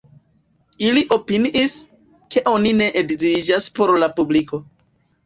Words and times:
Ili 0.85 1.01
opiniis, 1.15 1.75
ke 2.37 2.43
oni 2.53 2.71
ne 2.79 2.87
edziĝas 3.03 3.69
por 3.77 3.95
la 4.05 4.09
publiko. 4.21 4.61